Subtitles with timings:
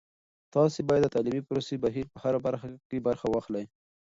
[0.55, 3.65] تاسې باید د تعلیمي پروسې د بهیر په هره برخه کې برخه واخلئ.